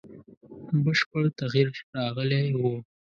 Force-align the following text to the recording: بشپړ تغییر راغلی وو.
بشپړ 0.83 1.23
تغییر 1.39 1.69
راغلی 1.97 2.43
وو. 2.59 2.75